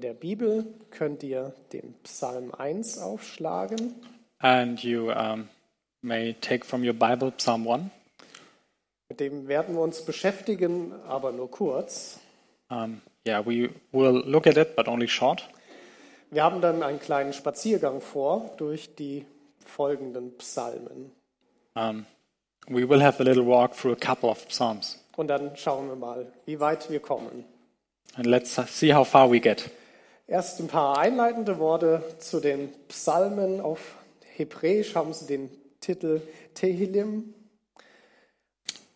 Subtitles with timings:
[0.00, 3.96] In der Bibel könnt ihr den Psalm 1 aufschlagen.
[4.38, 5.50] And you um,
[6.00, 7.90] may take from your Bible Psalm 1.
[9.10, 12.18] Mit dem werden wir uns beschäftigen, aber nur kurz.
[12.70, 15.46] Um, yeah, we will look at it, but only short.
[16.30, 19.26] Wir haben dann einen kleinen Spaziergang vor durch die
[19.66, 21.12] folgenden Psalmen.
[21.74, 22.06] Um,
[22.68, 24.98] we will have a little walk through a couple of Psalms.
[25.18, 27.44] Und dann schauen wir mal, wie weit wir kommen.
[28.14, 29.70] And let's see how far we get.
[30.30, 33.60] Erst ein paar einleitende Worte zu den Psalmen.
[33.60, 33.96] Auf
[34.36, 36.22] Hebräisch haben sie den Titel
[36.54, 37.34] Tehillim.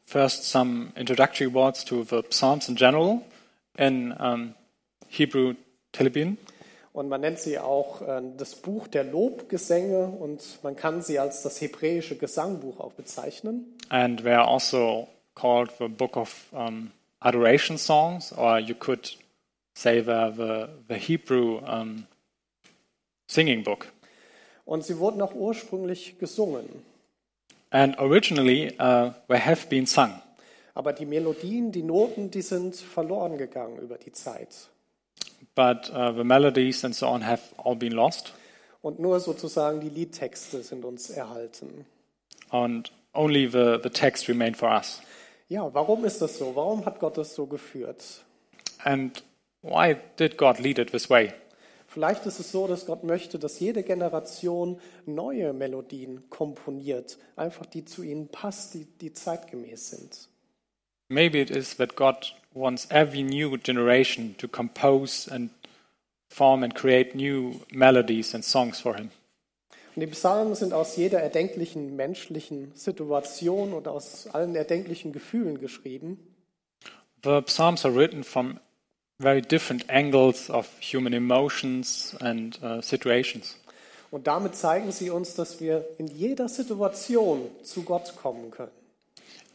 [0.04, 3.20] First, some introductory words to the Psalms in general.
[3.76, 4.54] In um,
[5.08, 5.54] Hebrew,
[5.90, 6.38] Telebin.
[6.92, 11.42] Und man nennt sie auch äh, das Buch der Lobgesänge und man kann sie als
[11.42, 13.76] das hebräische Gesangbuch auch bezeichnen.
[13.88, 19.18] And they are also called the book of um, adoration songs, or you could
[19.74, 22.06] say they're the, the Hebrew um,
[23.26, 23.86] singing book.
[24.64, 26.68] Und sie wurden auch ursprünglich gesungen.
[27.70, 30.12] And originally, uh, they have been sung.
[30.74, 34.68] Aber die Melodien, die Noten, die sind verloren gegangen über die Zeit.
[35.54, 38.32] but uh, the melodies and so on have all been lost,
[38.82, 41.84] Und nur sozusagen die Liedtexte sind uns erhalten.
[42.50, 45.00] and only the, the text remained for us.
[45.48, 46.56] Ja, warum ist das so?
[46.56, 48.24] Warum hat Gott das so geführt?
[48.82, 49.22] And
[49.64, 51.32] why did God lead it this way?
[51.88, 57.84] Vielleicht ist es so, dass Gott möchte, dass jede Generation neue Melodien komponiert, einfach die
[57.84, 60.28] zu ihnen passt, die, die zeitgemäß sind.
[61.08, 65.50] Maybe it is that God wants every new generation to compose and
[66.28, 69.10] form and create new melodies and songs for Him.
[69.94, 76.18] Und die Psalmen sind aus jeder erdenklichen menschlichen Situation und aus allen erdenklichen Gefühlen geschrieben.
[77.22, 78.58] The Psalms are written from
[79.18, 83.56] very different angles of human emotions and uh, situations.
[84.10, 88.70] Und damit zeigen sie uns, dass wir in jeder Situation zu Gott kommen können.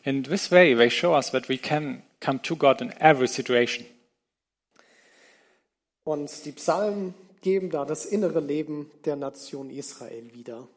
[0.03, 3.85] In this way, they show us that we can come to God in every situation.
[6.03, 10.67] Und die Psalmen geben da das innere Leben der Nation Israel wieder.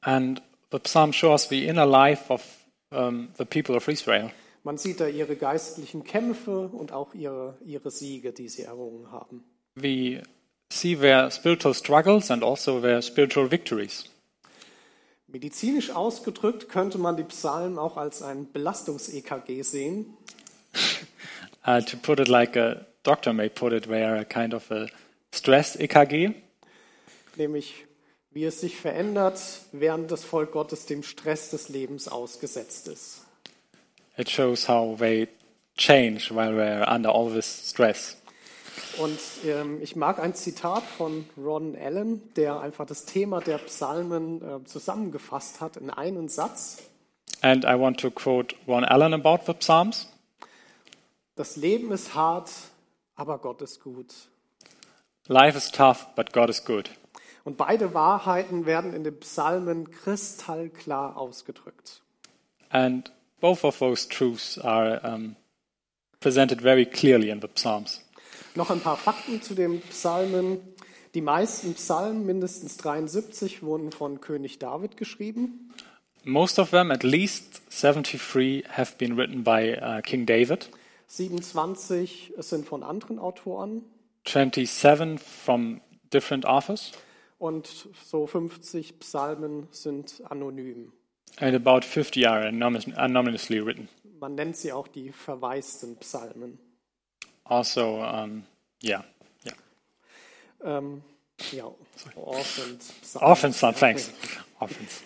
[0.00, 2.42] And the Psalms show us the inner life of
[2.90, 4.30] um, the people of Israel.
[4.68, 9.42] Man sieht da ihre geistlichen Kämpfe und auch ihre, ihre Siege, die sie errungen haben.
[9.76, 10.22] We
[10.70, 14.04] see their spiritual struggles and also their spiritual victories.
[15.26, 20.14] Medizinisch ausgedrückt könnte man die Psalmen auch als ein Belastungs-EKG sehen.
[21.66, 24.70] Uh, to put it like a doctor may put it, they are a kind of
[24.70, 24.86] a
[25.34, 26.34] stress EKG,
[27.36, 27.86] nämlich
[28.30, 29.40] wie es sich verändert,
[29.72, 33.27] während das Volk Gottes dem Stress des Lebens ausgesetzt ist.
[34.18, 35.28] It shows how they
[35.76, 38.16] change while they're under all this stress.
[38.98, 44.42] Und ähm, ich mag ein Zitat von Ron Allen, der einfach das Thema der Psalmen
[44.42, 46.78] äh, zusammengefasst hat in einen Satz.
[47.42, 50.08] And I want to quote Ron Allen about the Psalms.
[51.36, 52.50] Das Leben ist hart,
[53.14, 54.12] aber Gott ist gut.
[55.28, 56.90] Life is tough, but God is good.
[57.44, 62.02] Und beide Wahrheiten werden in den Psalmen kristallklar ausgedrückt.
[62.70, 65.36] And both of those truths are um,
[66.20, 68.00] presented very clearly in the Psalms.
[68.54, 70.60] Noch ein paar Fakten zu den Psalmen.
[71.14, 75.72] Die meisten Psalmen, mindestens 73, wurden von König David geschrieben.
[76.24, 80.68] Most of them, at least 73, have been written by uh, King David.
[81.06, 83.82] 27 sind von anderen Autoren
[84.26, 85.80] 27 from
[86.12, 86.92] different authors,
[87.38, 87.68] und
[88.04, 90.92] so 50 Psalmen sind anonym.
[91.40, 93.88] And about 50 are anonymous- anonymously written.
[94.20, 96.58] Man nennt sie auch die verwaisten Psalmen.
[97.44, 98.44] Also, um,
[98.82, 99.04] yeah,
[99.44, 99.54] yeah.
[100.78, 101.02] Ähm,
[101.52, 101.70] ja,
[102.16, 103.28] Orphans, Psalmen.
[103.28, 104.12] Orphans, son, thanks.
[104.60, 105.02] Orphans.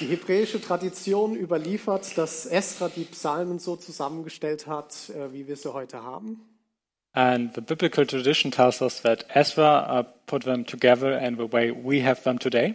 [0.00, 5.72] Die hebräische Tradition überliefert, dass Esra die Psalmen so zusammengestellt hat, äh, wie wir sie
[5.72, 6.40] heute haben.
[7.12, 11.70] And the biblical tradition tells us that Ezra uh, put them together in the way
[11.70, 12.74] we have them today.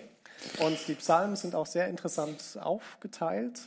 [0.60, 3.60] Und die Psalmen sind auch sehr interessant aufgeteilt.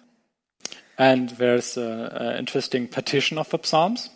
[0.96, 4.10] And there's an interesting partition of the Psalms.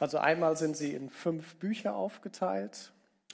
[0.00, 2.90] Also einmal sind sie in fünf Bücher aufgeteilt.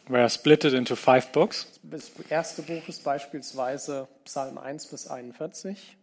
[0.09, 1.67] They are splitted into five books.
[1.83, 5.97] Das erste Buch ist beispielsweise Psalm 1 bis 41.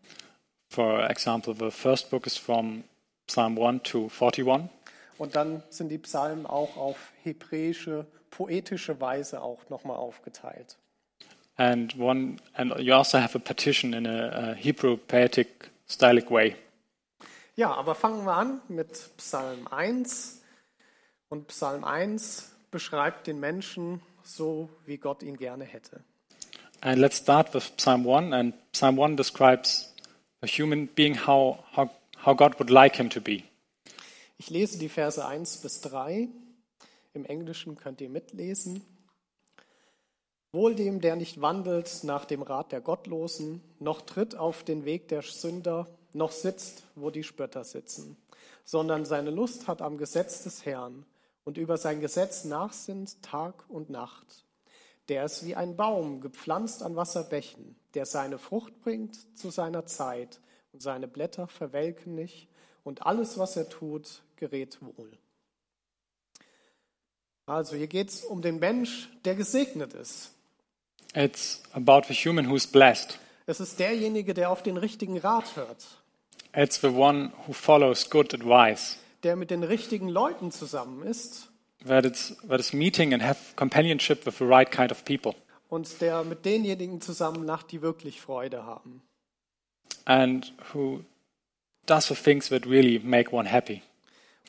[0.70, 2.84] For example, the first book is from
[3.28, 4.70] Psalm 1 to 41.
[5.18, 10.78] Und dann sind die Psalmen auch auf hebräische, poetische Weise auch nochmal aufgeteilt.
[11.56, 16.56] And one, and you also have a partition in a, a Hebrew poetic stylic way.
[17.56, 20.42] Ja, aber fangen wir an mit Psalm 1.
[21.30, 26.04] Und Psalm 1 beschreibt den Menschen so, wie Gott ihn gerne hätte.
[26.82, 28.34] And let's start with Psalm 1.
[28.34, 29.94] And Psalm 1 describes
[30.42, 31.90] a human being how, how,
[32.26, 33.44] how God would like him to be.
[34.38, 36.28] Ich lese die Verse 1 bis 3.
[37.14, 38.84] Im Englischen könnt ihr mitlesen.
[40.54, 45.08] Wohl dem, der nicht wandelt nach dem Rat der Gottlosen, noch tritt auf den Weg
[45.08, 48.18] der Sünder, noch sitzt, wo die Spötter sitzen,
[48.64, 51.08] sondern seine Lust hat am Gesetz des Herrn
[51.44, 54.46] und über sein Gesetz nachsinnt Tag und Nacht.
[55.10, 60.40] Der ist wie ein Baum, gepflanzt an Wasserbächen, der seine Frucht bringt zu seiner Zeit
[60.72, 62.48] und seine Blätter verwelken nicht
[62.84, 65.18] und alles, was er tut, gerät wohl.
[67.48, 70.34] Also hier geht es um den Mensch, der gesegnet ist.
[71.16, 73.20] It's about the human who's blessed.
[73.46, 75.86] Es ist derjenige, der auf den richtigen Rat hört,
[76.56, 81.50] It's the one who follows good advice, der mit den richtigen Leuten zusammen ist
[81.86, 85.34] that is, that is meeting and have companionship with the right kind of people,
[85.70, 89.02] und der mit denjenigen zusammen lacht, die wirklich Freude haben.
[90.06, 91.02] and who
[91.86, 93.82] does the things that really make one happy.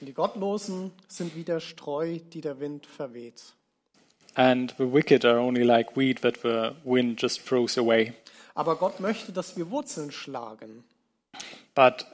[0.01, 3.55] Und die Gottlosen sind wie der Streu, die der Wind verweht.
[4.37, 8.13] And the wicked are only like weed that the wind just throws away.
[8.55, 10.85] Aber Gott möchte, dass wir Wurzeln schlagen.
[11.75, 12.07] But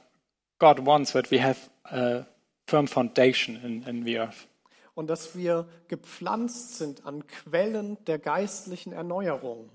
[0.59, 2.25] God wants that we have a
[2.67, 4.47] firm foundation in, in the earth,
[4.95, 9.69] und dass wir gepflanzt sind an Quellen der geistlichen Erneuerung.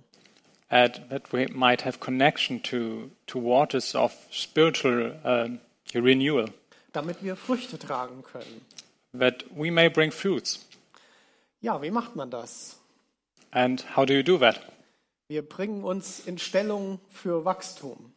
[0.68, 5.60] and that we might have connection to, to waters of spiritual um,
[5.94, 6.48] renewal,
[6.92, 8.60] damit wir Früchte tragen können.
[9.12, 10.64] that we may bring fruits.
[11.66, 12.76] Ja, wie macht man das?
[13.50, 14.60] And how do you do that?
[15.26, 18.12] Wir bringen uns in Stellung für Wachstum.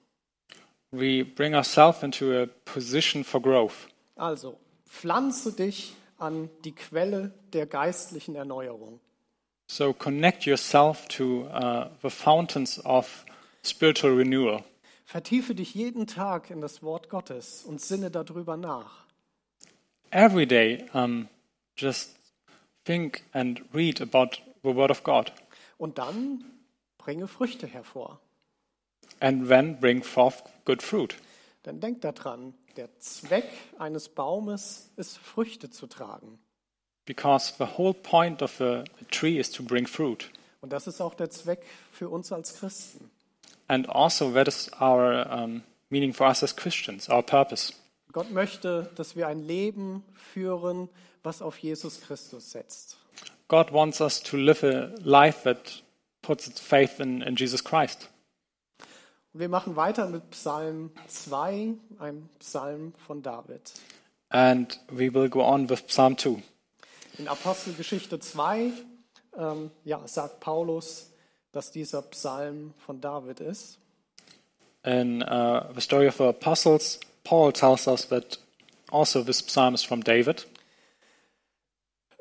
[0.92, 3.88] We bring ourselves into a position for growth.
[4.16, 9.00] Also, pflanze dich an die Quelle der geistlichen Erneuerung.
[9.66, 13.26] So connect yourself to uh, the fountains of
[13.66, 14.64] spiritual renewal.
[15.06, 19.06] Vertiefe dich jeden Tag in das Wort Gottes und sinne darüber nach.
[20.12, 21.28] Every day, um,
[21.76, 22.19] just
[22.90, 25.32] think and read about the Word of God,
[25.78, 26.44] Und dann
[26.98, 28.20] bringe Früchte hervor.
[29.20, 31.16] and then bring forth good fruit.
[31.66, 33.46] Denn denk daran, der Zweck
[33.78, 36.40] eines Baumes ist, Früchte zu tragen.
[37.06, 40.30] Because the whole point of a, a tree is to bring fruit.
[40.62, 43.12] Und das ist auch der Zweck für uns als Christen.
[43.68, 47.74] And also, that is our um, meaning for us as Christians, our purpose.
[48.12, 50.04] Gott möchte, dass wir ein Leben
[50.34, 50.90] führen,
[51.24, 52.98] was auf Jesus Christus setzt.
[53.48, 55.84] God wants us to live a life that
[56.22, 58.10] puts its faith in, in Jesus Christ.
[59.34, 63.72] Und wir machen weiter mit Psalm 2, einem Psalm von David.
[64.30, 66.42] And we will go on with Psalm 2.
[67.18, 68.72] In Apostelgeschichte 2
[69.38, 71.12] ähm, ja, sagt Paulus,
[71.52, 73.80] dass dieser Psalm von David ist.
[74.84, 78.40] In uh, the story of the apostles, Paul tells us that
[78.92, 80.48] also this psalm is from David.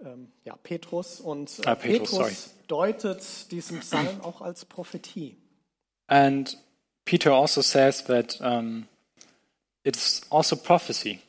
[0.05, 1.21] Ähm, ja, Petrus.
[1.21, 5.37] Und äh, Ah, Petrus, Petrus deutet diesen Psalm auch als Prophetie.
[6.07, 6.57] And
[7.05, 8.87] Peter also says that um,
[9.83, 11.21] it's also prophecy.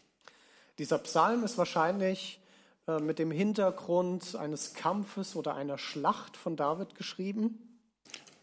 [0.78, 2.40] Dieser Psalm ist wahrscheinlich
[2.88, 7.80] äh, mit dem Hintergrund eines Kampfes oder einer Schlacht von David geschrieben.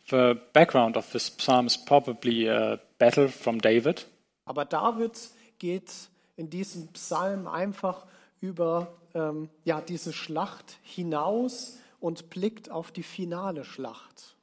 [0.08, 4.06] The background of this psalm is probably a battle from David.
[4.44, 5.18] Aber David
[5.58, 5.90] geht
[6.36, 8.06] in diesem Psalm einfach
[8.40, 14.36] über ähm, ja, diese Schlacht hinaus und blickt auf die finale Schlacht.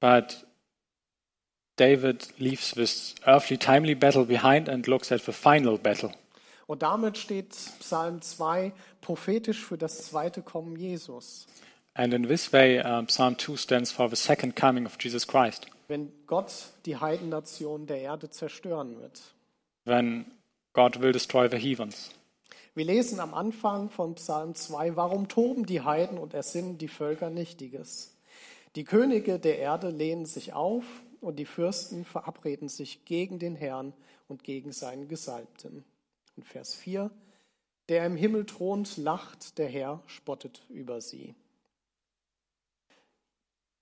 [0.00, 0.46] But
[1.76, 6.12] David leaves this earthly, timely battle behind and looks at the final battle.
[6.66, 11.46] Und damit steht Psalm 2 prophetisch für das zweite Kommen Jesus.
[11.94, 15.66] And in this way, um, Psalm 2 stands for the second coming of Jesus Christ,
[15.88, 16.52] Wenn Gott
[16.86, 19.20] die Heidennation der Erde zerstören wird.
[19.84, 20.26] when
[20.72, 22.10] God will destroy the heathens.
[22.74, 27.28] Wir lesen am Anfang von Psalm 2, warum toben die Heiden und ersinnen die Völker
[27.28, 28.16] Nichtiges?
[28.76, 30.84] Die Könige der Erde lehnen sich auf
[31.20, 33.92] und die Fürsten verabreden sich gegen den Herrn
[34.28, 35.84] und gegen seinen Gesalbten.
[36.36, 37.10] Und Vers 4,
[37.88, 41.34] der im Himmel thront, lacht, der Herr spottet über sie.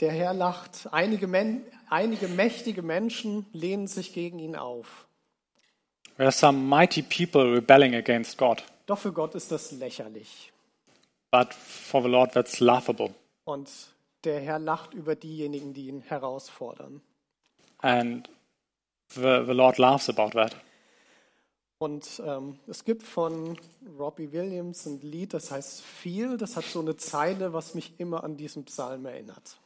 [0.00, 1.28] Der Herr lacht, einige,
[1.90, 5.06] einige mächtige Menschen lehnen sich gegen ihn auf.
[6.16, 10.50] There are some mighty people rebelling against God, Doch für Gott ist das lächerlich.
[11.30, 13.14] but for the Lord, that's laughable.
[13.44, 13.68] Und
[14.24, 17.02] der Herr lacht über diejenigen, die ihn herausfordern.
[17.82, 18.28] And
[19.10, 20.56] the, the Lord laughs about that.
[21.80, 23.58] Und ähm, es gibt von
[23.98, 26.38] Robbie Williams ein Lied, das heißt Feel.
[26.38, 29.58] Das hat so eine Zeile, was mich immer an diesen Psalm erinnert.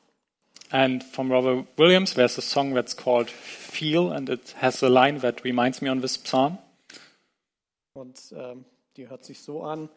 [0.71, 5.21] And from Robert Williams, there's a song that's called Feel, and it has a line
[5.21, 6.59] that reminds me on this psalm.
[7.95, 8.65] Und ähm,
[8.97, 9.89] die hört sich so an.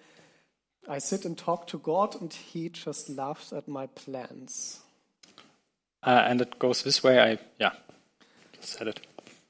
[0.88, 4.82] I sit and talk to God and he just laughs at my plans.
[6.06, 7.20] Uh, and it goes this way.
[7.20, 7.72] I, yeah,
[8.60, 9.02] said it.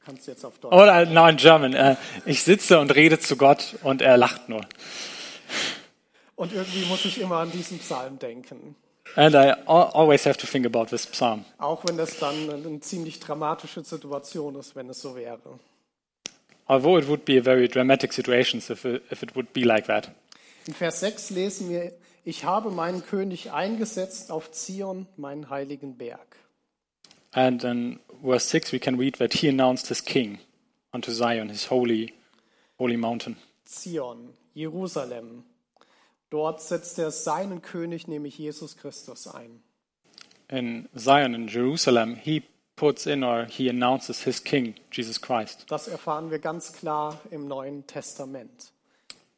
[0.06, 0.74] Kannst du jetzt auf Deutsch.
[0.74, 1.74] Oh, uh, now in German.
[1.74, 4.62] Uh, ich sitze und rede zu Gott und er lacht nur.
[6.36, 8.76] Und irgendwie muss ich immer an diesen Psalm denken.
[9.16, 11.46] And I al- always have to think about this psalm.
[11.58, 15.60] Auch wenn das dann eine ziemlich dramatische Situation ist, wenn es so wäre.
[16.68, 19.86] Although it would be a very dramatic situation if it, if it would be like
[19.88, 20.10] that.
[20.68, 21.92] In Vers 6 lesen wir,
[22.24, 26.38] ich habe meinen König eingesetzt auf Zion, meinen heiligen Berg.
[27.32, 30.40] And in verse 6, we can read that he announced his king
[30.92, 32.14] unto Zion, his holy,
[32.80, 33.36] holy mountain.
[33.68, 35.44] Zion, Jerusalem.
[36.32, 39.62] Dort setzt er seinen König, nämlich Jesus Christus, ein.
[40.50, 42.42] In Zion, in Jerusalem, he
[42.76, 45.66] puts in or he announces his king, Jesus Christ.
[45.70, 48.72] Das erfahren wir ganz klar im Neuen Testament.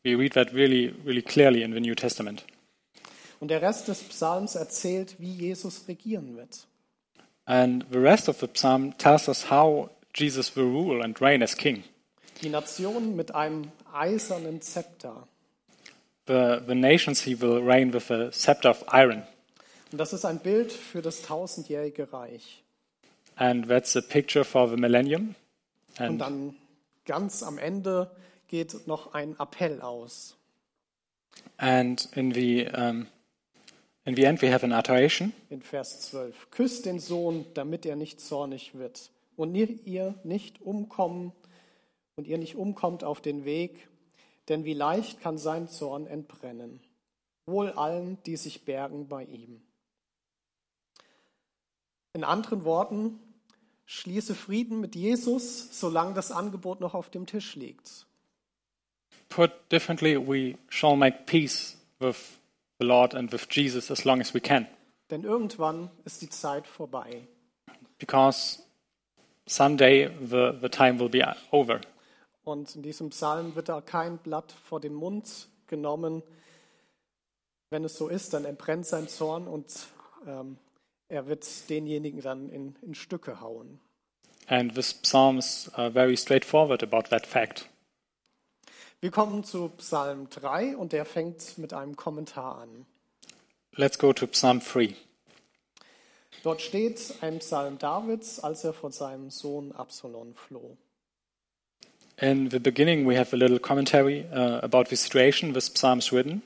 [0.04, 2.44] We read that really, really clearly in the New Testament.
[3.40, 6.68] Und der Rest des Psalms erzählt, wie Jesus regieren wird.
[7.46, 11.56] And the rest of the psalm tells us how Jesus will rule and reign as
[11.56, 11.84] king.
[12.42, 15.28] Die Nation mit einem eisernen Zepter.
[16.28, 19.24] The, the nations he will reign with a scepter of iron.
[19.92, 22.64] Und das ist ein Bild für das tausendjährige Reich.
[23.38, 25.36] And that's a picture for the millennium.
[26.00, 26.56] Und And dann
[27.06, 28.12] ganz am Ende
[28.48, 30.36] geht noch ein Appell aus.
[31.58, 33.08] And in the um,
[34.06, 36.50] in the end, we have an adoration, in Vers 12.
[36.50, 41.34] Küsst den Sohn, damit er nicht zornig wird und ihr nicht umkommen
[42.16, 43.88] und ihr nicht umkommt auf den Weg,
[44.48, 46.80] denn wie leicht kann sein Zorn entbrennen.
[47.46, 49.62] Wohl allen, die sich bergen bei ihm.
[52.14, 53.20] In anderen Worten,
[53.88, 58.06] schließe Frieden mit Jesus, solange das Angebot noch auf dem Tisch liegt.
[59.30, 62.38] Put differently, we shall make peace with
[62.80, 64.68] the Lord and with Jesus as long as we can,
[65.10, 67.28] Denn irgendwann ist die Zeit vorbei.
[67.98, 68.62] because
[69.48, 71.80] someday the, the time will be over.
[72.44, 76.24] Und in diesem Psalm wird da kein Blatt vor den Mund genommen.
[77.70, 79.66] Wenn es so ist, dann entbrennt sein Zorn und
[80.26, 80.58] ähm,
[81.10, 83.80] er wird denjenigen dann in, in Stücke hauen.
[84.48, 87.68] And this psalm is uh, very straightforward about that fact.
[89.00, 92.86] Wir kommen zu Psalm 3 und der fängt mit einem Kommentar an.
[93.76, 94.96] Let's go to Psalm 3.
[96.44, 100.78] Dort steht ein Psalm Davids, als er von seinem Sohn Absalom floh.
[102.20, 106.12] In the beginning, we have a little commentary uh, about the situation this psalm is
[106.12, 106.42] written.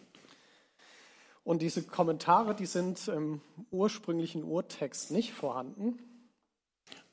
[1.51, 3.41] Und diese Kommentare, die sind im
[3.71, 5.99] ursprünglichen Urtext nicht vorhanden.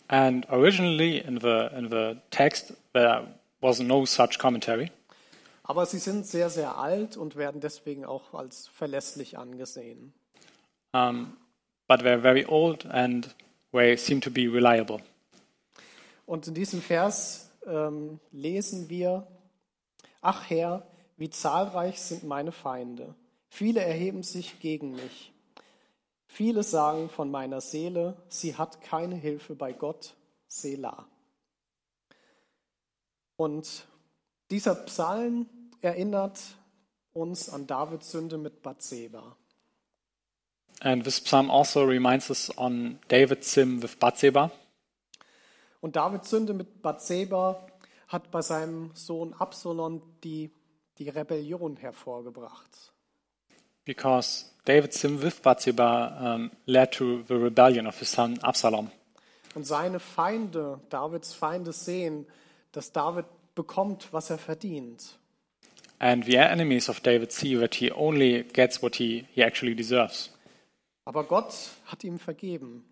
[0.07, 4.93] And originally in the, in the text, there was no such commentary.
[5.65, 10.15] Aber sie sind sehr, sehr alt und werden deswegen auch als verlässlich angesehen.
[10.93, 11.37] Um,
[11.89, 13.35] but they're very old and
[13.73, 15.01] they seem to be reliable.
[16.27, 19.27] Und in diesem Vers ähm, lesen wir,
[20.21, 23.17] ach Herr, wie zahlreich sind meine Feinde.
[23.49, 25.33] Viele erheben sich gegen mich.
[26.27, 30.15] Viele sagen von meiner Seele, sie hat keine Hilfe bei Gott,
[30.47, 31.07] Selah.
[33.37, 33.87] Und
[34.51, 35.47] dieser Psalm
[35.81, 36.39] erinnert
[37.13, 39.37] uns an Davids Sünde mit Bathseba.
[40.81, 44.51] And this psalm also reminds us on David's sin with Bathsheba.
[45.81, 47.67] Und Davids Sünde mit Bathseba
[48.09, 50.51] hat bei seinem Sohn Absalom die,
[50.99, 52.93] die Rebellion hervorgebracht.
[53.89, 58.91] Because David's sin with Bathsheba um, led to the rebellion of his son Absalom.
[59.55, 62.27] Und seine Feinde, Davids Feinde, sehen,
[62.73, 65.17] dass David bekommt, was er verdient.
[65.99, 70.31] And the enemies of David see that he only gets what he, he actually deserves.
[71.07, 71.55] Aber Gott
[71.87, 72.85] hat ihm vergeben.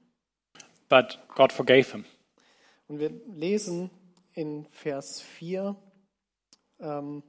[0.88, 2.06] But God forgave him.
[2.88, 3.90] Und wir lesen
[4.32, 5.76] in Vers 4,
[6.80, 7.22] ähm,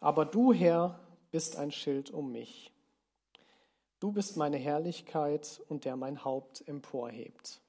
[0.00, 0.98] aber du, Herr,
[1.32, 2.70] bist ein Schild um mich.
[3.98, 7.60] Du bist meine Herrlichkeit und der mein Haupt emporhebt.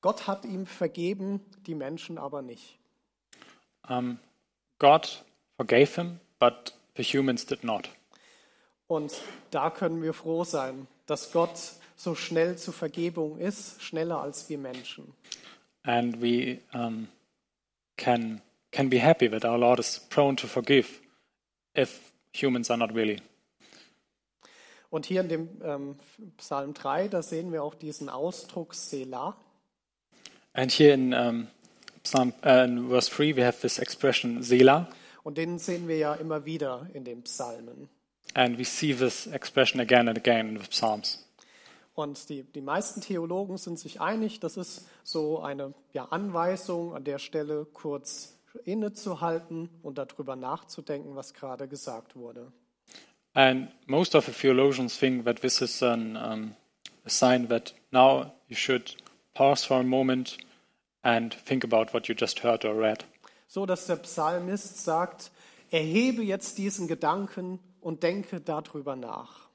[0.00, 2.78] Gott hat ihm vergeben, die Menschen aber nicht.
[3.88, 4.18] Um,
[4.78, 5.24] God
[5.56, 7.88] forgave him, but the humans did not.
[8.86, 9.14] Und
[9.50, 11.58] da können wir froh sein, dass Gott
[11.96, 15.14] so schnell zur Vergebung ist, schneller als wir Menschen.
[15.84, 17.08] And we, um,
[17.96, 18.42] can
[18.72, 21.03] can be happy that our Lord is prone to forgive
[21.76, 23.20] if humans are not really.
[24.90, 25.96] Und hier in dem ähm,
[26.36, 29.36] Psalm 3, da sehen wir auch diesen Ausdruck Selah.
[30.52, 31.48] And here in um,
[32.04, 34.88] Psalm uh, in verse three, we have this expression Selah,
[35.24, 37.88] Und den sehen wir ja immer wieder in den Psalmen.
[38.34, 41.24] and we see this expression again and again in the Psalms.
[41.94, 47.04] Und die, die meisten Theologen sind sich einig, das ist so eine ja, Anweisung, an
[47.04, 52.52] der Stelle kurz innezuhalten und darüber nachzudenken, was gerade gesagt wurde.
[53.34, 56.54] And most of the theologians think that this is an, um,
[57.04, 58.94] a sign that now you should
[59.34, 60.38] pause for a moment
[61.02, 63.04] and think about what you just heard or read.
[63.48, 65.32] So dass der Psalmist sagt,
[65.70, 69.48] erhebe jetzt diesen Gedanken und denke darüber nach.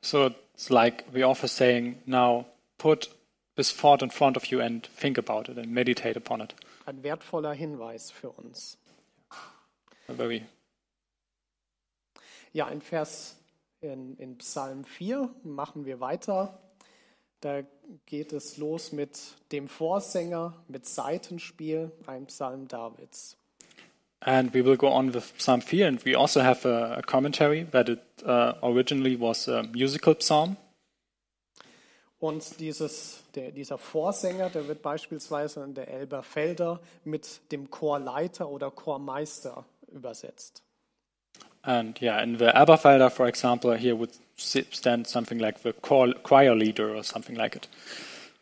[0.00, 2.46] So it's like the author saying, now
[2.78, 3.10] put
[3.56, 6.54] this thought in front of you and think about it and meditate upon it.
[6.86, 8.78] Ein wertvoller Hinweis für uns.
[12.52, 13.36] Ja, in Vers
[13.80, 16.60] in, in Psalm 4 machen wir weiter.
[17.40, 17.62] Da
[18.06, 19.18] geht es los mit
[19.50, 23.36] dem Vorsänger, mit Seitenspiel, ein Psalm Davids.
[24.20, 27.66] And we will go on with Psalm 4, and we also have a, a commentary
[27.72, 30.56] that it uh, originally was a musical psalm.
[32.18, 38.70] Und dieses, der, dieser Vorsänger, der wird beispielsweise in der Elberfelder mit dem Chorleiter oder
[38.70, 40.62] Chormeister übersetzt.
[41.62, 46.94] And yeah, in the Aberfelder, for example, here would stand something like the choir, leader
[46.94, 47.68] or something like it.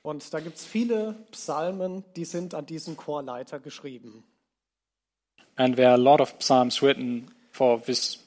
[0.03, 4.25] Und da gibt es viele Psalmen, die sind an diesen Chorleiter geschrieben.
[5.57, 8.23] And there are a lot of psalms written for this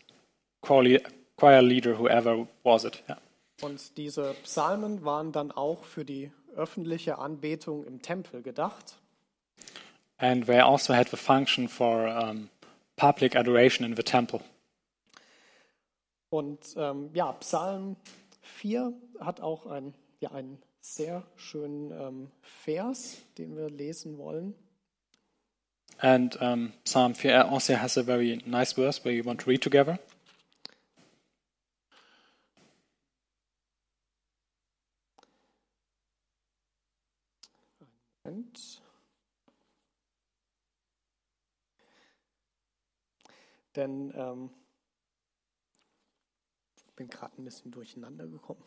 [0.61, 3.03] choir leader, whoever was it.
[3.07, 3.17] Yeah.
[3.61, 8.97] Und diese Psalmen waren dann auch für die öffentliche Anbetung im Tempel gedacht.
[10.19, 12.49] And they also had the function for um,
[12.95, 14.41] public adoration in the temple.
[16.29, 17.95] Und ähm, ja, Psalm
[18.41, 24.55] 4 hat auch ein, ja, einen sehr schönen ähm, Vers, den wir lesen wollen.
[25.99, 29.61] And um, Psalm 4 also has a very nice verse where you want to read
[29.61, 29.99] together.
[38.37, 38.81] Moment.
[43.77, 44.49] Denn ähm,
[46.75, 48.63] ich bin gerade ein bisschen durcheinander gekommen.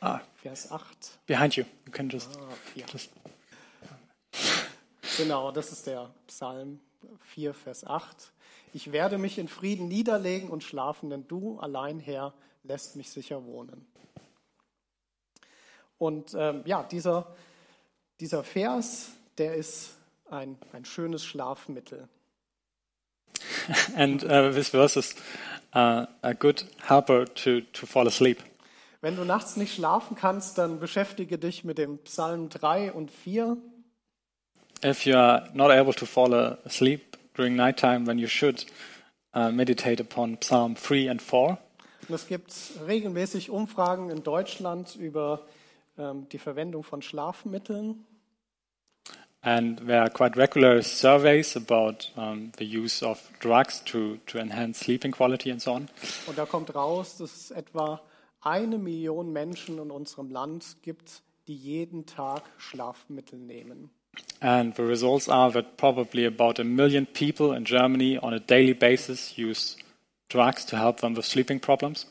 [0.00, 1.20] Ah, Vers 8.
[1.26, 1.64] behind you.
[1.86, 2.84] You can just, Ah, ja.
[2.92, 3.10] just
[5.16, 6.80] Genau, das ist der Psalm
[7.22, 8.32] 4, Vers 8.
[8.74, 13.44] Ich werde mich in Frieden niederlegen und schlafen, denn du allein, Herr, lässt mich sicher
[13.44, 13.86] wohnen.
[15.96, 17.34] Und ähm, ja, dieser,
[18.18, 19.94] dieser Vers, der ist
[20.28, 22.08] ein, ein schönes Schlafmittel.
[23.96, 25.14] And uh, this verse is
[25.74, 28.38] uh, a good helper to, to fall asleep.
[29.02, 33.56] Wenn du nachts nicht schlafen kannst, dann beschäftige dich mit dem Psalm 3 und 4.
[34.84, 38.66] If you are not able to fall asleep during nighttime, then you should
[39.34, 41.58] uh, meditate upon Psalm 3 and 4.
[42.08, 42.52] Und es gibt
[42.86, 45.46] regelmäßig Umfragen in Deutschland über
[45.98, 48.04] ähm, die Verwendung von Schlafmitteln.
[49.46, 54.80] And there are quite regular surveys about um, the use of drugs to, to enhance
[54.80, 55.88] sleeping quality and so on.
[56.26, 58.00] Und da kommt raus, dass es etwa
[58.40, 63.90] eine Million Menschen in unserem Land gibt, die jeden Tag Schlafmittel nehmen.
[64.40, 68.74] And the results are that probably about a million people in Germany on a daily
[68.74, 69.76] basis use
[70.28, 72.06] drugs to help them with sleeping problems.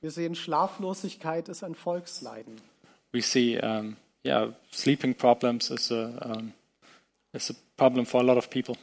[0.00, 2.60] Wir sehen, Schlaflosigkeit ist ein Volksleiden.
[3.12, 6.52] We see, um, yeah, sleeping problems is a, um,
[7.34, 8.76] is a problem for a lot of people.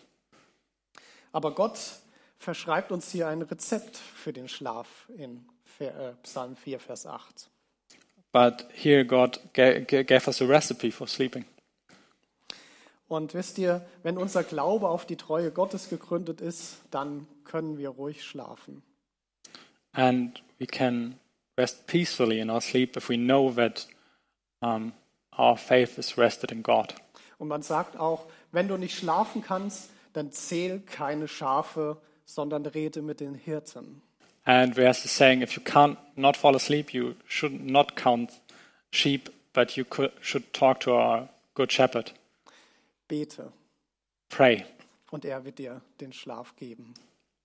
[1.31, 1.79] Aber Gott
[2.37, 4.87] verschreibt uns hier ein Rezept für den Schlaf
[5.17, 5.45] in
[5.79, 7.49] äh, Psalm 4, Vers 8.
[8.31, 11.45] But here God ga- ga- gave us a recipe for sleeping.
[13.07, 17.89] Und wisst ihr, wenn unser Glaube auf die Treue Gottes gegründet ist, dann können wir
[17.89, 18.83] ruhig schlafen.
[19.91, 21.19] And we can
[21.57, 23.87] rest peacefully in our sleep if we know that
[24.61, 24.93] um,
[25.37, 26.95] our faith is rested in God.
[27.37, 33.01] Und man sagt auch, wenn du nicht schlafen kannst, dann zähl keine Schafe, sondern rede
[33.01, 34.01] mit den Hirten.
[34.43, 38.31] And there's a saying: if you can't not fall asleep, you should not count
[38.91, 42.13] sheep, but you could, should talk to our good shepherd.
[43.07, 43.51] Bete
[44.29, 44.65] Pray,
[45.11, 46.93] und er wird dir den Schlaf geben.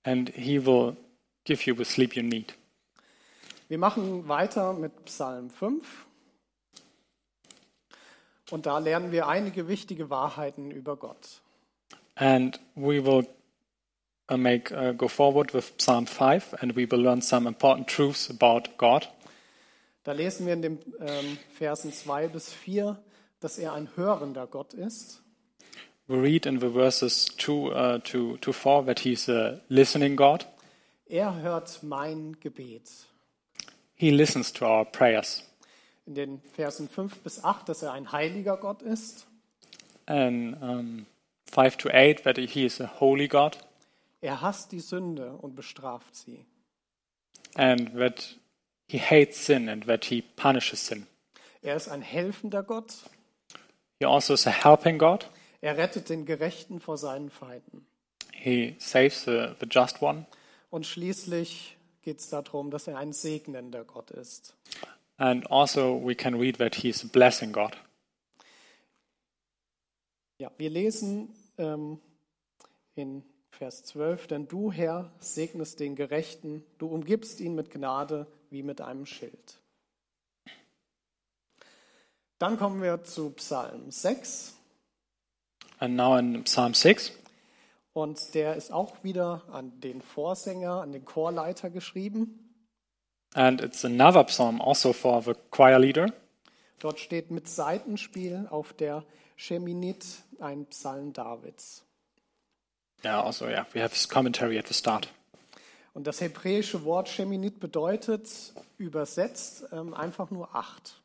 [0.04, 0.96] and he will
[1.44, 2.54] give you the sleep you need.
[3.68, 6.06] Wir machen weiter mit Psalm 5.
[8.50, 11.42] Und da lernen wir einige wichtige Wahrheiten über Gott.
[12.14, 13.26] And we will
[14.30, 18.30] uh, make uh, go forward with Psalm 5 and we will learn some important truths
[18.30, 19.08] about God.
[20.04, 22.96] Da lesen wir in den ähm, Versen 2 bis 4,
[23.40, 25.20] dass er ein hörender Gott ist.
[26.06, 30.46] We read in the verses 2 uh, to, to 4 that he's a listening God.
[31.08, 32.88] Er hört mein Gebet.
[33.94, 35.42] He listens to our prayers.
[36.06, 39.26] In den Versen 5 bis 8, dass er ein heiliger Gott ist.
[40.06, 41.06] And um,
[41.52, 43.58] 5 to 8 that he is a holy God.
[44.20, 46.46] Er hasst die Sünde und bestraft sie.
[47.54, 48.36] And that
[48.88, 51.06] he hates sin and that he punishes sin.
[51.62, 52.94] Er ist ein helfender Gott.
[53.98, 55.28] He also is a helping God.
[55.60, 57.86] Er rettet den Gerechten vor seinen Feinden.
[58.32, 60.26] He saves the, the just one.
[60.70, 64.54] Und schließlich geht es darum, dass er ein segnender Gott ist.
[65.18, 67.76] And also we can read that he's blessing God.
[70.38, 71.98] Ja, wir lesen ähm,
[72.94, 78.62] in Vers 12, denn du, Herr, segnest den Gerechten, du umgibst ihn mit Gnade wie
[78.62, 79.58] mit einem Schild.
[82.38, 84.56] Dann kommen wir zu Psalm 6
[85.78, 87.12] And now in Psalm 6,
[87.92, 92.45] und der ist auch wieder an den Vorsänger, an den Chorleiter geschrieben.
[93.36, 96.12] And it's another psalm also for the choir leader.
[96.78, 99.04] Dort steht mit Seitenspiel auf der
[99.36, 100.04] Sheminit
[100.40, 101.84] ein Psalm Davids.
[103.04, 105.08] Yeah, also, yeah, we have his commentary at the start.
[105.94, 108.28] Und das hebräische Wort Sheminit bedeutet
[108.78, 111.00] übersetzt ähm, einfach nur acht.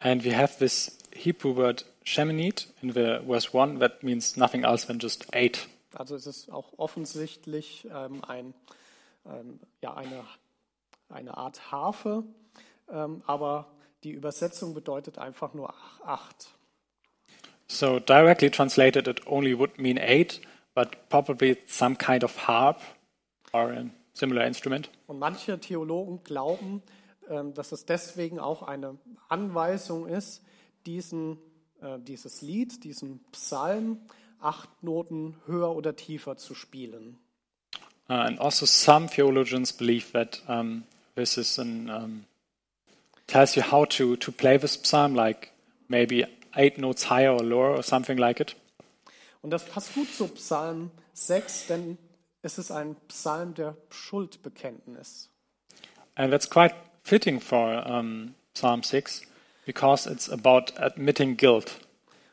[0.00, 4.86] And we have this Hebrew word sheminit in the verse 1 that means nothing else
[4.86, 5.66] than just eight.
[5.94, 8.54] Also es ist auch offensichtlich ähm, ein,
[9.26, 10.24] ähm, ja, eine,
[11.08, 12.24] eine Art Harfe,
[12.88, 13.70] ähm, aber
[14.02, 16.54] die Übersetzung bedeutet einfach nur ach- acht.
[17.66, 20.40] So directly translated, it only would mean eight,
[20.74, 22.80] but probably some kind of harp
[23.52, 24.90] or a similar instrument.
[25.06, 26.82] Und manche Theologen glauben,
[27.28, 30.42] ähm, dass es deswegen auch eine Anweisung ist,
[30.84, 31.38] diesen,
[31.80, 34.00] äh, dieses Lied, diesen Psalm,
[34.40, 37.18] acht Noten höher oder tiefer zu spielen.
[38.06, 42.26] Uh, and also, some theologians believe that um, this is an um,
[43.26, 45.52] tells you how to to play this psalm, like
[45.88, 46.24] maybe
[46.56, 48.56] eight notes higher or lower or something like it.
[49.42, 51.98] Und das passt gut zu Psalm 6, denn
[52.42, 55.28] es ist ein Psalm der Schuldbekenntnis.
[56.14, 59.22] And that's quite fitting for um, Psalm six
[59.66, 61.78] because it's about admitting guilt.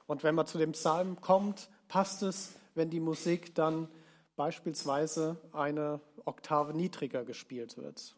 [0.08, 3.88] Und wenn man zu dem Psalm kommt, passt es, wenn die Musik dann
[4.36, 8.16] beispielsweise eine Oktave niedriger gespielt wird.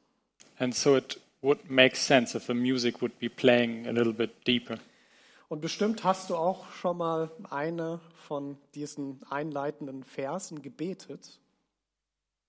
[0.59, 4.45] And so it would make sense if the music would be playing a little bit
[4.47, 4.77] deeper.
[5.49, 11.39] Und bestimmt hast du auch schon mal eine von diesen einleitenden Versen gebetet.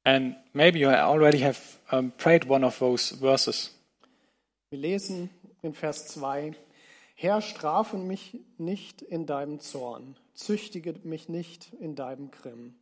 [0.04, 3.74] And maybe you already have um, prayed one of those verses.
[4.70, 5.30] Wir lesen
[5.62, 6.54] in Vers 2,
[7.14, 12.74] Herr, strafe mich nicht in deinem Zorn, züchtige mich nicht in deinem Grimm.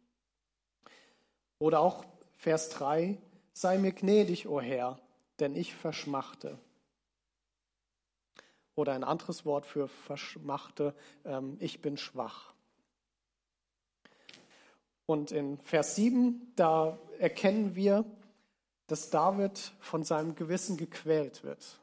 [1.59, 2.05] Oder auch
[2.37, 3.19] Vers 3,
[3.53, 4.99] sei mir gnädig, o Herr,
[5.43, 6.57] denn ich verschmachte.
[8.75, 10.95] Oder ein anderes Wort für verschmachte,
[11.27, 12.53] ähm, ich bin schwach.
[15.05, 18.05] Und in Vers 7, da erkennen wir,
[18.87, 21.79] dass David von seinem Gewissen gequält wird.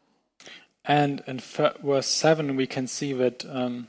[0.84, 3.88] And in ver- verse 7, we can see that um,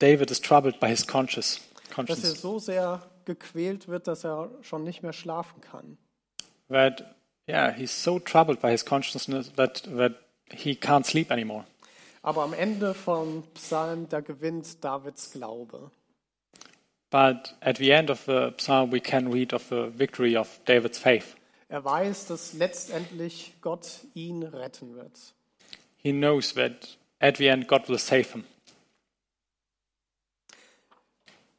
[0.00, 1.60] David is troubled by his conscience.
[1.76, 2.40] dass er conscience.
[2.40, 5.98] so sehr gequält wird, dass er schon nicht mehr schlafen kann.
[6.68, 7.14] That,
[7.52, 10.14] yeah, he's so troubled by his consciousness that, that
[10.50, 11.66] he can't sleep anymore.
[12.22, 15.90] Aber am Ende vom Psalm, da gewinnt Davids Glaube.
[17.10, 20.98] But at the end of the psalm, we can read of the victory of David's
[20.98, 21.36] faith.
[21.68, 25.12] Er weiß, dass letztendlich Gott ihn retten wird.
[25.98, 28.44] He knows that at the end, God will save him.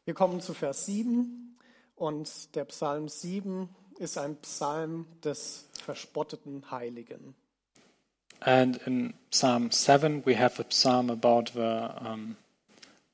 [0.06, 1.56] Wir kommen zu Vers 7
[1.96, 3.70] und der Psalm 7
[4.04, 7.36] ist ein Psalm des verspotteten Heiligen.
[8.42, 12.36] And in Psalm 7, we have a psalm about the um,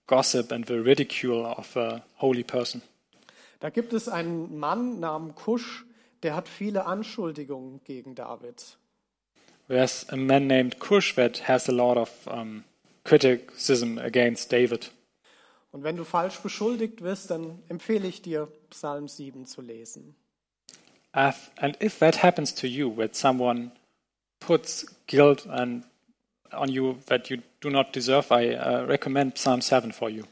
[0.08, 2.82] gossip and the ridicule of a holy person.
[3.60, 5.86] Da gibt es einen Mann namens Kusch,
[6.24, 8.78] der hat viele Anschuldigungen gegen David.
[9.68, 12.64] There's a man named Cush that has a lot of um,
[13.04, 14.92] criticism against David.
[15.72, 20.16] Und wenn du falsch beschuldigt wirst, dann empfehle ich dir, Psalm 7 zu lesen.
[21.12, 23.72] And if that happens to you, that someone
[24.40, 25.84] puts guilt and
[26.52, 30.24] on you that you do not deserve, I uh, recommend Psalm 7 for you.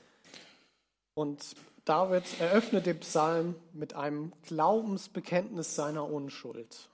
[1.16, 6.88] Und David eröffnet den Psalm mit einem Glaubensbekenntnis seiner Unschuld.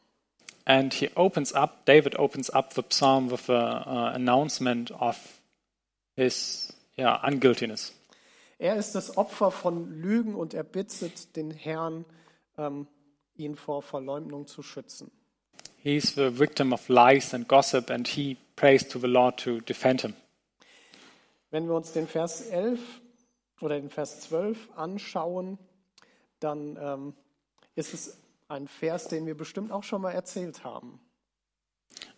[0.65, 5.41] And he opens up, David opens up the psalm with an uh, announcement of
[6.15, 7.93] his yeah, unguiltiness.
[8.59, 12.05] Er ist das Opfer von Lügen und er bittet den Herrn,
[12.57, 12.87] ähm,
[13.35, 15.11] ihn vor Verleumdung zu schützen.
[15.77, 20.01] He's the victim of lies and gossip, and he prays to the Lord to defend
[20.01, 20.13] him.
[21.51, 22.79] Wenn wir uns den Vers 11
[23.61, 25.59] oder den Vers 12 anschauen,
[26.39, 27.13] dann ähm,
[27.75, 28.17] ist es
[28.47, 30.99] ein Vers, den wir bestimmt auch schon mal erzählt haben.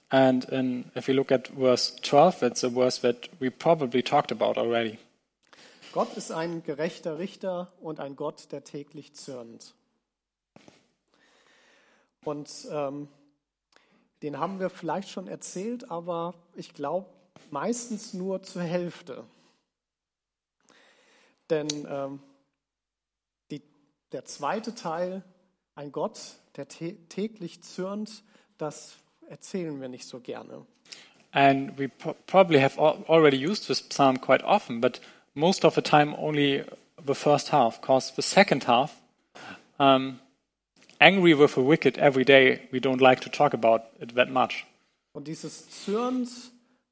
[0.10, 4.32] And in, if you look at verse 12, it's a verse that we probably talked
[4.32, 5.00] about already.
[5.92, 9.74] Gott ist ein gerechter Richter und ein Gott, der täglich zürnt.
[12.26, 13.08] Und ähm,
[14.22, 17.08] den haben wir vielleicht schon erzählt, aber ich glaube
[17.52, 19.24] meistens nur zur Hälfte.
[21.50, 22.20] Denn ähm,
[23.52, 23.62] die,
[24.12, 25.24] der zweite Teil,
[25.76, 26.20] ein Gott,
[26.56, 28.24] der täglich zürnt,
[28.58, 28.96] das
[29.30, 30.66] erzählen wir nicht so gerne.
[31.32, 35.02] And we pro probably have already used this psalm quite often, but
[35.34, 36.64] most of the time only
[37.06, 38.94] the first half, because the second half,
[39.78, 40.20] um,
[41.00, 44.66] angry with the wicked every day, we don't like to talk about it that much.
[45.14, 46.30] Und dieses Zürnt,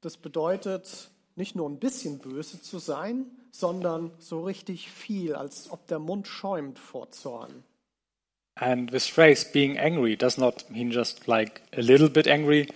[0.00, 5.86] das bedeutet nicht nur ein bisschen böse zu sein, sondern so richtig viel, als ob
[5.86, 7.64] der Mund schäumt vor Zorn.
[8.56, 12.68] And this phrase, being angry, does not mean just like a little bit angry,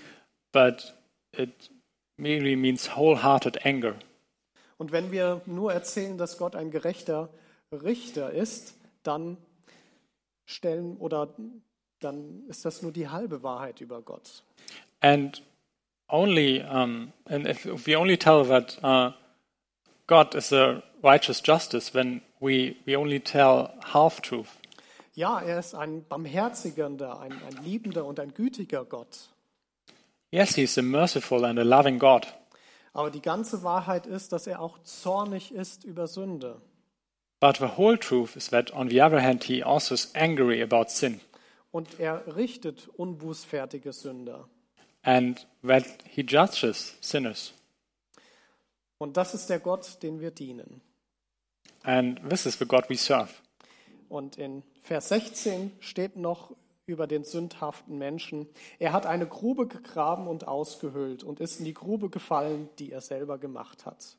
[0.53, 0.95] but
[1.33, 1.71] it
[2.17, 3.95] merely means wholehearted anger.
[4.77, 7.29] Und wenn wir nur erzählen, dass Gott ein gerechter
[7.73, 9.37] Richter ist, dann
[10.49, 11.29] stellen oder
[12.01, 14.43] dann ist das nur die halbe Wahrheit über Gott.
[15.01, 15.43] And
[16.09, 19.13] only um, and if, we only tell that uh,
[20.07, 24.49] God is a righteous justice, then we we only tell half truth.
[25.15, 29.29] Ja, er ist ein barmherzigender, ein, ein liebender und ein gütiger Gott.
[30.31, 32.27] Yes, he is a merciful and a loving God.
[32.93, 36.61] Aber die ganze Wahrheit ist, dass er auch zornig ist über Sünde.
[37.41, 40.91] But the whole truth is that on the other hand he also is angry about
[40.91, 41.21] sin.
[41.71, 44.49] Und er richtet unbußfertige Sünder.
[45.03, 47.53] And that he judges sinners.
[48.99, 50.81] Und das ist der Gott, den wir dienen.
[51.85, 53.31] And this is the God we serve.
[54.09, 56.51] Und in Vers 16 steht noch
[56.87, 58.49] über den sündhaften Menschen,
[58.79, 63.03] er hat eine Grube gegraben und ausgehöhlt und ist in die Grube gefallen, die er
[63.03, 64.17] selber gemacht hat.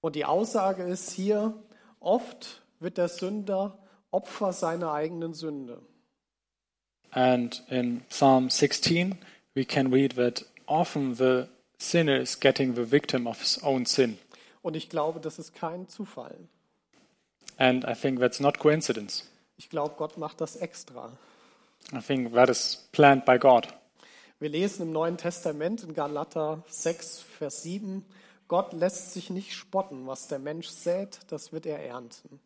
[0.00, 1.54] Und die Aussage ist hier,
[2.00, 3.78] oft wird der Sünder
[4.10, 5.82] Opfer seiner eigenen Sünde.
[7.10, 9.18] And in Psalm 16
[9.54, 11.46] we can read that often the
[11.78, 14.18] sinner is getting the victim of his own sin.
[14.62, 16.36] Und ich glaube, das ist kein Zufall.
[17.58, 19.24] And I think that's not coincidence.
[19.56, 21.10] Ich glaube, Gott macht das extra.
[21.92, 23.68] I think that is planned by God.
[24.38, 28.04] Wir lesen im Neuen Testament in Galater 6, Vers 7,
[28.48, 32.40] Gott lässt sich nicht spotten, was der Mensch sät, das wird er ernten.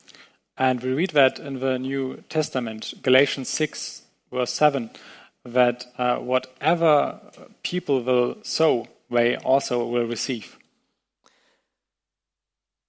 [0.57, 4.91] And we read that in the New Testament, Galatians 6, verse 7,
[5.45, 7.33] that uh, whatever
[7.63, 10.59] people will sow, they also will receive.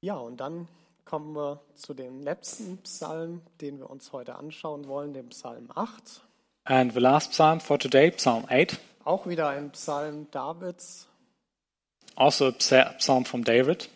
[0.02, 0.67] Ja, und dann
[1.06, 6.21] kommen wir zu dem letzten Psalm, den wir uns heute anschauen wollen, dem Psalm 8.
[6.63, 8.80] And the last psalm for today, Psalm 8.
[9.04, 11.08] Auch wieder ein Psalm Davids.
[12.15, 13.89] Also a psalm from David.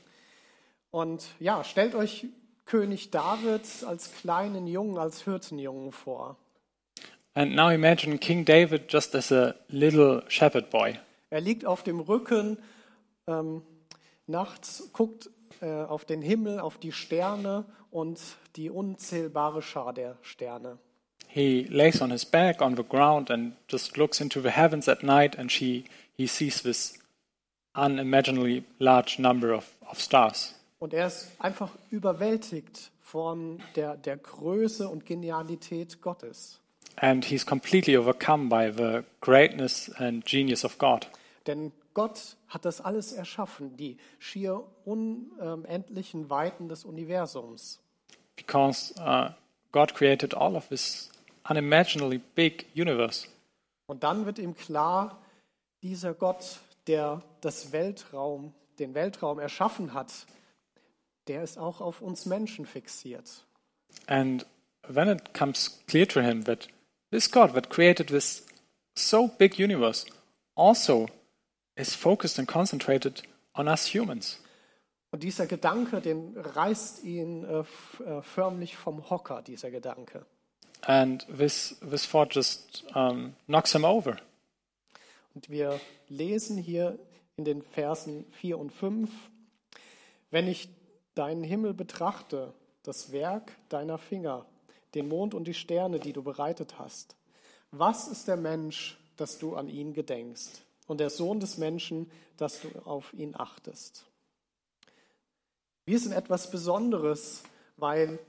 [0.91, 2.27] Und ja, stellt euch
[2.65, 6.37] König David als kleinen Jungen, als Hirtenjungen vor.
[7.33, 10.97] And now imagine King David just as a little shepherd boy.
[11.29, 12.57] Er liegt auf dem Rücken,
[13.27, 13.61] ähm,
[14.25, 15.29] nachts guckt
[15.61, 18.19] äh, auf den Himmel, auf die Sterne und
[18.55, 20.77] die unzählbare Schar der Sterne.
[21.27, 25.03] He lays on his back on the ground and just looks into the heavens at
[25.03, 25.83] night and she,
[26.15, 26.97] he sees this
[27.75, 30.53] unimaginably large number of, of stars.
[30.79, 36.59] Und er ist einfach überwältigt von der, der Größe und Genialität Gottes.
[36.97, 41.07] And he's completely overcome by the greatness and genius of God.
[41.47, 47.79] Denn Gott hat das alles erschaffen, die schier unendlichen Weiten des Universums.
[48.35, 49.29] Because uh,
[49.71, 51.09] God created all of this
[51.49, 53.27] unimaginably big universe.
[53.87, 55.19] Und dann wird ihm klar,
[55.81, 60.11] dieser Gott, der das Weltraum, den Weltraum erschaffen hat,
[61.27, 63.45] der ist auch auf uns Menschen fixiert.
[64.07, 64.45] And
[64.93, 66.67] then it comes clear to him that
[67.11, 68.45] this God that created this
[68.95, 70.05] so big universe
[70.55, 71.07] also
[71.75, 74.39] is focused and concentrated on us humans.
[75.11, 77.59] Und dieser Gedanke, den reißt ihn äh,
[78.03, 80.25] äh, förmlich vom Hocker, dieser Gedanke.
[80.81, 84.17] And this, this thought just um, knocks him over.
[85.35, 86.97] Und wir lesen hier
[87.35, 89.11] in den Versen 4 und 5,
[90.31, 90.69] wenn ich
[91.13, 94.45] deinen Himmel betrachte, das Werk deiner Finger,
[94.93, 97.17] den Mond und die Sterne, die du bereitet hast,
[97.71, 102.61] was ist der Mensch, dass du an ihn gedenkst, und der Sohn des Menschen, dass
[102.61, 104.05] du auf ihn achtest?
[105.85, 107.43] Wir sind etwas Besonderes,
[107.75, 108.19] weil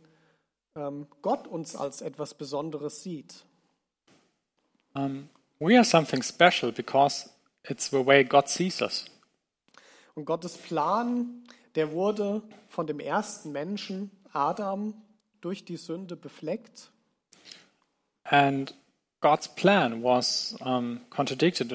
[0.75, 3.45] ähm, Gott uns als etwas Besonderes sieht.
[4.95, 7.29] Um, we are something special because
[7.65, 9.07] it's the way God sees us.
[10.15, 14.95] Und Gottes Plan, der wurde von dem ersten Menschen, Adam,
[15.41, 16.91] durch die Sünde befleckt.
[18.25, 18.75] And
[19.21, 21.69] God's plan was um, contradicted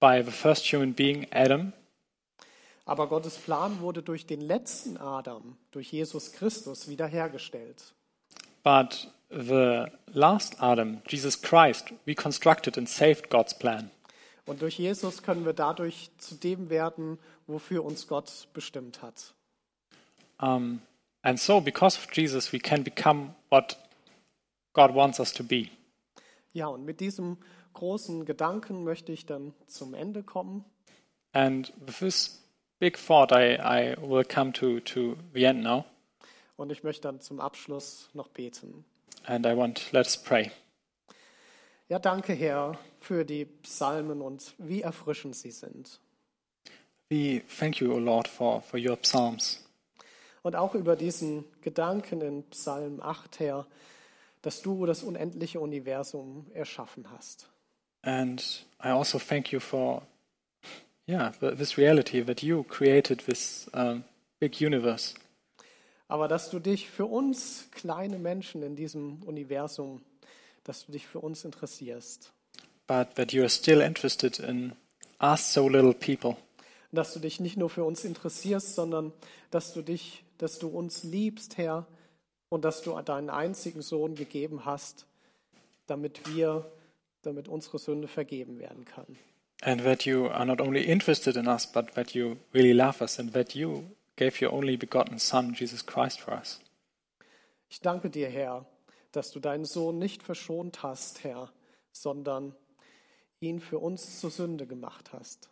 [0.00, 1.72] by the first human being, Adam.
[2.84, 7.94] Aber Gottes Plan wurde durch den letzten Adam, durch Jesus Christus, wiederhergestellt.
[8.62, 13.90] But the last Adam, Jesus Christ, reconstructed and saved God's plan.
[14.46, 19.34] Und durch Jesus können wir dadurch zu dem werden, wofür uns Gott bestimmt hat.
[20.38, 20.82] Um,
[21.22, 23.76] and so, because of Jesus, we can become what
[24.72, 25.68] God wants us to be.
[26.52, 27.38] Ja, und mit diesem
[27.72, 30.64] großen Gedanken möchte ich dann zum Ende kommen.
[31.32, 32.40] And with this
[32.78, 35.84] big thought, I, I will come to, to the end now.
[36.56, 38.84] Und ich möchte dann zum Abschluss noch beten.
[39.24, 40.50] And I want, let us pray.
[41.88, 46.00] Ja, danke, Herr, für die Psalmen und wie erfrischend sie sind.
[47.08, 49.62] We thank you, O Lord, for, for your psalms.
[50.42, 53.66] Und auch über diesen Gedanken in Psalm 8, Herr,
[54.42, 57.48] dass du das unendliche Universum erschaffen hast.
[58.02, 58.40] And
[58.80, 60.02] I also thank you for,
[61.08, 64.04] yeah, th- this reality that you created this um,
[64.38, 65.14] big universe.
[66.08, 70.02] Aber dass du dich für uns kleine Menschen in diesem Universum,
[70.64, 72.32] dass du dich für uns interessierst.
[72.86, 74.72] but that you are still interested in
[75.20, 76.36] us, so little people.
[76.92, 79.12] Dass du dich nicht nur für uns interessierst, sondern
[79.50, 81.86] dass du dich, dass du uns liebst, Herr,
[82.48, 85.04] und dass du deinen einzigen Sohn gegeben hast,
[85.88, 86.70] damit wir,
[87.22, 89.18] damit unsere Sünde vergeben werden kann.
[89.62, 93.18] And that you are not only interested in us, but that you really love us,
[93.18, 93.82] and that you
[94.16, 96.60] gave your only begotten Son, Jesus Christ, for us.
[97.68, 98.66] Ich danke dir, Herr,
[99.12, 101.52] dass du deinen Sohn nicht verschont hast, Herr,
[101.92, 102.54] sondern
[103.40, 105.50] ihn für uns zur Sünde gemacht hast.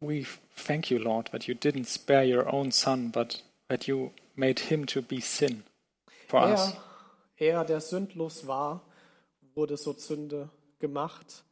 [0.00, 4.60] We thank you, Lord, that you didn't spare your own Son, but that you made
[4.60, 5.62] him to be sin
[6.28, 6.74] for us.
[7.36, 8.82] Er, er, der sündlos war,
[9.54, 11.44] wurde so Sünde gemacht,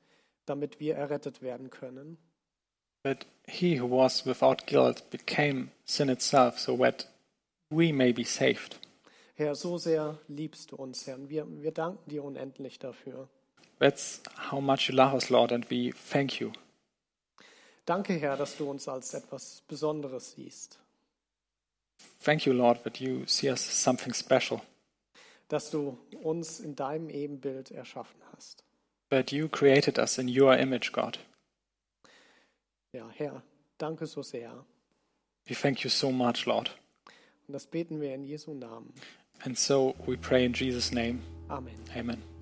[0.44, 2.18] damit wir errettet werden können.
[3.04, 7.06] That he who was without guilt became sin itself, so that
[7.70, 8.76] we may be saved.
[9.36, 11.16] Herr, so sehr liebst du uns, Herr.
[11.16, 13.28] Und wir, wir danken dir unendlich dafür.
[13.78, 16.52] That's how much you love us, Lord, and we thank you.
[17.84, 20.78] Danke, Herr, dass du uns als etwas Besonderes siehst.
[22.22, 24.62] Thank you, Lord, that you see us as something special,
[25.48, 28.64] Dass du uns in deinem Ebenbild erschaffen hast.
[29.10, 31.18] that you created us in your image, God.
[32.94, 33.42] Ja, Herr,
[33.76, 34.64] danke so sehr.
[35.48, 36.70] We thank you so much, Lord.
[37.48, 38.94] Und das beten wir in Jesu Namen.
[39.44, 41.20] And so we pray in Jesus' name.
[41.48, 41.74] Amen.
[41.94, 42.33] Amen.